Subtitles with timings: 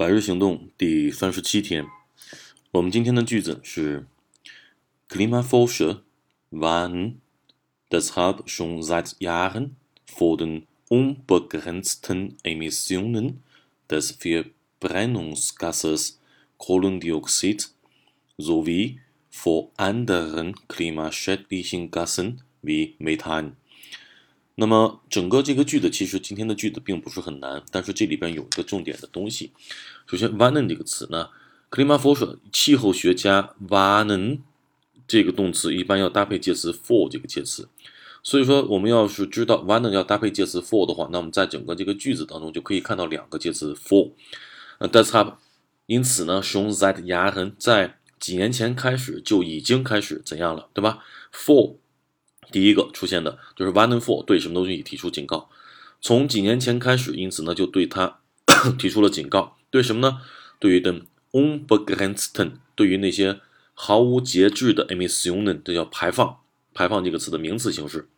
[0.00, 1.85] 百日行动第三十七天，
[2.71, 4.07] 我们今天的句子是：
[5.07, 5.99] Klimaforscher
[6.49, 7.15] warnen,
[7.89, 9.75] deshalb schon seit Jahren
[10.07, 13.43] vor den unbegrenzten Emissionen
[13.89, 16.19] des Verbrennungsgasses
[16.57, 17.69] Kohlendioxid
[18.37, 23.57] sowie vor anderen klimaschädlichen Gassen wie Methan。
[24.55, 29.51] 那么整个这个句子，其实今天的句子并不是很难，但是这里边有一个重点的东西。
[30.05, 31.29] 首先，vanen 这个词呢
[31.69, 34.39] ，climaforscher 气候学家 warnen
[35.07, 37.69] 这个动词一般要搭配介词 for 这个介词。
[38.23, 44.11] 所以说，我们要是知道 vanen 要搭配介词 for 的话，那么在整个这个句子当中就可以看到两个介词 for。
[44.77, 45.35] 呃，deshalb
[45.87, 50.99] 因此呢，schon seit Jahren 在几年前开始就已经开始怎样了，对吧
[51.33, 51.77] ？for
[52.51, 55.49] 第一个出现的就是 warning for 对什么东西提出警告，
[56.01, 58.19] 从几年前开始，因此呢就对他
[58.77, 60.19] 提出了警告，对什么呢？
[60.59, 61.01] 对于的
[61.31, 63.39] unbegrenzten，对于那些
[63.73, 66.37] 毫无节制的 emission，这叫排放，
[66.73, 68.09] 排放这个词的名词形式，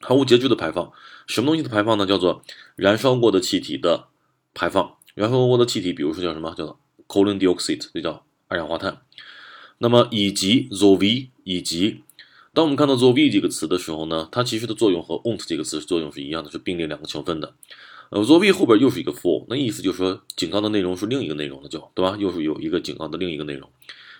[0.00, 0.92] 毫无节制的排放，
[1.26, 2.06] 什么东西的排放呢？
[2.06, 2.44] 叫做
[2.76, 4.08] 燃烧过的气体的
[4.54, 6.54] 排放，燃烧过的气体，比如说叫什么？
[6.54, 9.00] 叫做 kohlendioxid，这叫二氧化碳。
[9.78, 12.02] 那么以及 zoe 以及。
[12.54, 17.54] 当我们看到做 v 这个词的时候呢，它其实的作用和 “ont” 这个词作用是一样的，是并列两个成分的。
[18.10, 22.14] 呃，做 v 后边又是一个 for，那意思就是说警告的内容是另一个内容了，就对吧？
[22.20, 23.70] 又是有一个警告的另一个内容，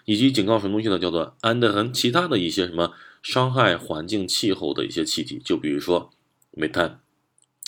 [0.07, 0.99] 以及警告什么东西呢？
[0.99, 6.11] 叫做 and 和其他的一些什么伤害环境气候的一些气体，就比如说
[6.53, 7.01] 煤炭、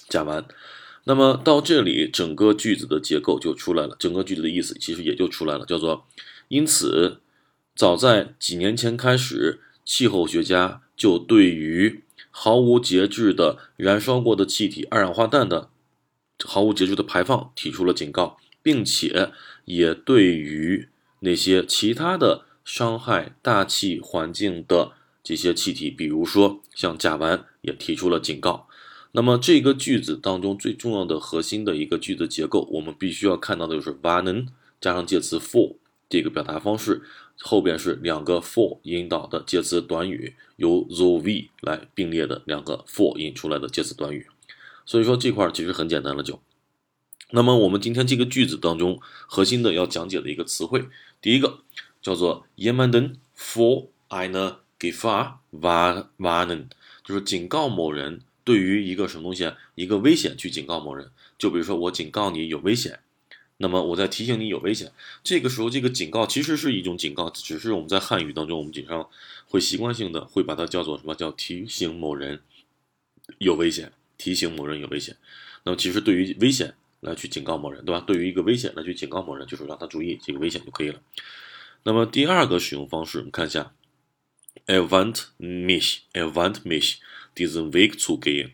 [0.09, 0.47] 甲烷。
[1.05, 6.07] 那么到这里，整个句子的结构就出来了，整个句子的意思其实也就出来了，叫做
[6.49, 7.21] 因此，
[7.77, 9.61] 早在几年前开始。
[9.85, 15.71] 气候学家就对于毫无节制的燃烧过的气体二氧化氮的
[16.45, 19.31] 毫无节制的排放提出了警告，并且
[19.65, 20.89] 也对于
[21.21, 28.69] 那些其他的伤害大气环境的这些气体，比如说像甲烷，也提出了警告。
[29.13, 34.49] 那么这个句子当中最重要的核心的一个句子结构，我们必须要看到的就是 warn
[34.81, 35.77] 加上介词 for
[36.09, 37.03] 这个表达方式。
[37.41, 44.29] 后边是两个 for 引导的介词短语，由 though we 来并列的两个 for 引出来的介词短语，
[44.87, 46.41] 所以说这块其实很简单了就。
[47.31, 50.87] 那么我们今天这个句子当中核心的要讲解的一个词汇，
[51.21, 51.59] 第一个
[52.01, 56.67] 叫做 jemanden for eine Gefahr warnen，
[57.05, 63.01] 就是警告某人对于一个什么东西，一个危险去警告某人，就比如说我警告你有危险。
[63.65, 64.93] 那么我在提醒你有危险，
[65.23, 69.09] 这个时候这个警告其实是一种警告，只是我们在汉语当中，我们经常
[69.49, 72.43] 会习惯性的会把它叫做什么叫提醒某人
[73.39, 75.17] 有危险，提醒某人有危险。
[75.63, 78.05] 那么其实对于危险来去警告某人，对吧？
[78.07, 81.01] 对于一个危险来去警告某人，就是让他注意这个危险就可以了。
[81.85, 83.73] 那么第二个使用方式，我们看一下
[84.67, 86.97] ，event mich event mich
[87.35, 88.51] diesen Weg zu gehen。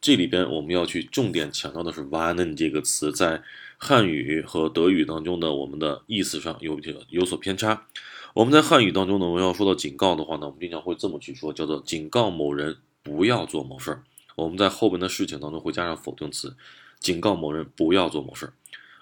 [0.00, 3.42] 这里边我们要去重点强调的是 warnen 这个词在。
[3.80, 7.86] 汉语和德语当中呢，我们的意思上有有所偏差。
[8.34, 14.02] 我们在汉语当中呢，我们要说到警告的话呢，我们经常会这么去说，叫做警告某人不要做某事儿。
[14.34, 16.56] 我们在后边的事情当中会加上否定词，
[16.98, 18.52] 警告某人不要做某事儿。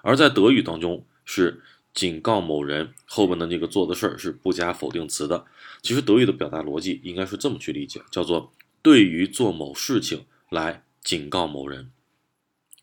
[0.03, 1.63] 而在德语当中是
[1.95, 5.47] 警告某人后边的那个做的事儿是不加否定词的。
[5.81, 8.53] 其实德语的表达逻辑应该是这么去理解，叫做
[8.83, 11.93] 对于做某事情来警告某人。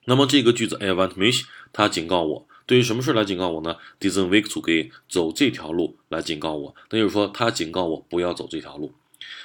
[0.06, 6.76] 那么这个句子，I want me，他警告我，对于什么事来警告我呢？Diesen Weg zu gehen，走这条路来警告我。
[6.90, 8.94] 那就是说，他警告我不要走这条路。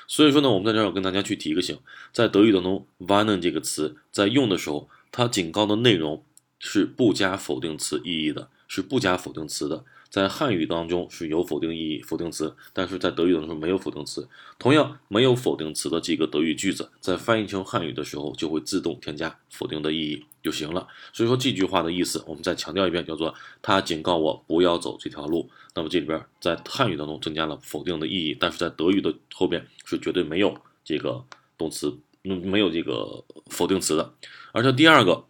[0.07, 1.77] 所以说呢，我们在这儿跟大家去提一个醒，
[2.13, 6.25] 在德语当中，warnen 这个词在用的时候，它警告的内容
[6.61, 9.85] 是不加否定词意义的，是不加否定词的。
[10.11, 14.27] 在汉语当中是有否定意义、否定词，但是在德语当中没有否定词。
[14.59, 20.89] 同样，没有否定词的这个德语句子，在翻译成汉语的时候，就会自动添加否定的意义就行了。
[21.13, 25.51] 所以说这句话的意思，我们再强调一遍，叫做他警告我不要走这条路。
[25.75, 31.23] 那么这里边在汉语当中增加了否定的意义，但是在德语的后边是绝对没有这个
[31.57, 34.15] 动词，嗯，没有这个否定词的。
[34.53, 35.25] 而且第二个。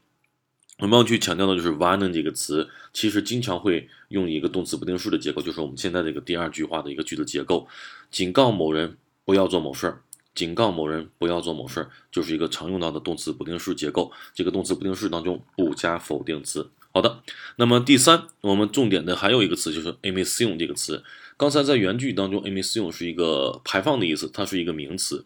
[0.78, 7.66] 我们要去强调的就是 warn 这个词，其实经常会用一个动词不定式的结构，就是我们现在这个第二句话的一个句子结构，
[8.10, 10.00] 警告某人不要做某事儿，
[10.34, 14.12] 警告某人不要做某事儿，就是一个常用到的动词不定式结构。
[14.32, 16.70] 这个动词不定式当中不加否定词。
[16.94, 17.22] 好的，
[17.56, 21.02] 那么第三，我们重点的还有一个词就是 emission 这个词。
[21.36, 25.24] 刚才在原句当中，emission 是一个排放的意思，它是一个名词，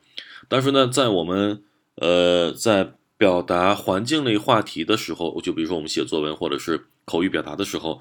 [0.49, 1.63] 但是呢，在我们
[1.95, 8.01] 呃在表达环境类话题的时候，就比如说我们写作文或者是口语表达的时候，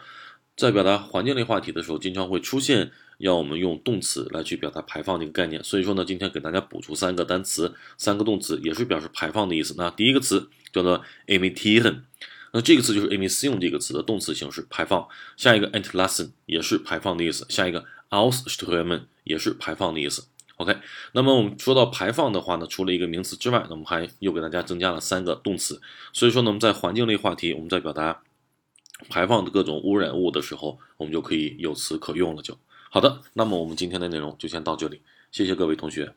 [0.57, 2.89] 在表达环境类话题的时候，经常会出现
[3.19, 5.63] 要我们用动词来去表达排放这个概念。
[5.63, 9.75] 所以说呢，今天给大家补出三个单词，三个动词也是表示排放的意思。
[9.77, 11.99] 那第一个词叫做 emittieren，
[12.53, 15.07] 那这个词就是 emission 这个词的动词形式，排放。
[15.37, 20.23] 下一个 entlassen 也是排放的意思，下一个 ausströmen 也是排放的意思。
[20.61, 20.77] OK，
[21.13, 25.81] 那么我们说到排放的话呢，除了一个名词之外，那我们还又给大家增加了三个动词。
[26.13, 28.21] 所以说呢，我们在环境类话题，我们在表达
[29.09, 32.41] 排放的各种污染物的时候，我们就可以有词可用了。
[32.43, 32.55] 就
[32.91, 36.13] 好的，那么我们今天的内容就先到这里，谢谢各位同学。